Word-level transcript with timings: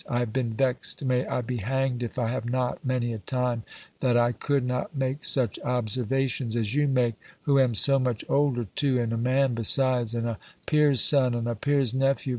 I 0.09 0.17
have 0.17 0.33
been 0.33 0.55
vex'd, 0.55 1.05
may 1.05 1.27
I 1.27 1.41
be 1.41 1.57
hang'd 1.57 2.01
if 2.01 2.17
I 2.17 2.29
have 2.29 2.49
not, 2.49 2.83
many 2.83 3.13
a 3.13 3.19
time, 3.19 3.61
thatt 4.01 4.17
I 4.17 4.31
coulde 4.31 4.63
not 4.65 4.97
make 4.97 5.23
such 5.23 5.59
observations 5.59 6.55
as 6.55 6.73
you 6.73 6.87
make; 6.87 7.13
who 7.43 7.59
am 7.59 7.75
so 7.75 7.99
much 7.99 8.25
older 8.27 8.65
too, 8.75 8.99
and 8.99 9.13
a 9.13 9.17
man 9.17 9.53
besides, 9.53 10.15
and 10.15 10.27
a 10.27 10.39
peere's 10.65 11.01
son, 11.01 11.35
and 11.35 11.47
a 11.47 11.53
_peere's 11.53 11.93
nephew! 11.93 12.29